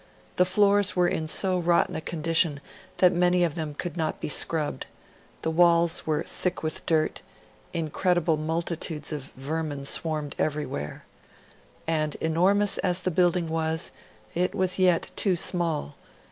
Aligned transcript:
The 0.37 0.45
floors 0.45 0.95
were 0.95 1.07
in 1.07 1.27
so 1.27 1.59
rotten 1.59 1.95
a 1.95 2.01
condition 2.01 2.59
that 2.97 3.13
many 3.13 3.43
of 3.43 3.53
them 3.53 3.75
could 3.75 3.95
not 3.95 4.19
be 4.19 4.29
scrubbed; 4.29 4.87
the 5.43 5.51
walls 5.51 6.07
were 6.07 6.23
thick 6.23 6.63
with 6.63 6.83
dirt; 6.87 7.21
incredible 7.71 8.35
multitudes 8.35 9.11
of 9.11 9.25
vermin 9.35 9.85
swarmed 9.85 10.33
everywhere. 10.39 11.05
And, 11.85 12.15
enormous 12.15 12.79
as 12.79 13.03
the 13.03 13.11
building 13.11 13.47
was, 13.47 13.91
it 14.33 14.55
was 14.55 14.79
yet 14.79 15.11
too 15.15 15.35
small. 15.35 15.93